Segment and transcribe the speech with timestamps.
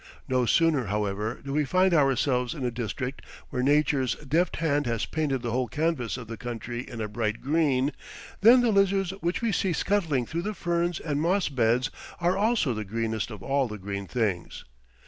[0.27, 5.05] No sooner, however, do we find ourselves in a district where nature's deft hand has
[5.05, 7.91] painted the whole canvas of the country a bright green,
[8.39, 12.73] than the lizards which we see scuttling through the ferns and moss beds are also
[12.73, 14.65] the greenest of all the green things.